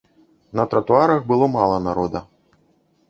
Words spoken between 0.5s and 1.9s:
На тратуарах было мала